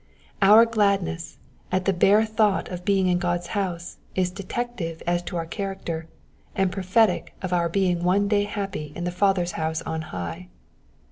[0.41, 1.37] Our gladness
[1.71, 6.07] at the bare thought of being in God's house is detective as to our character,
[6.55, 10.47] and prophetic of our being one day happy in the Father's house on high.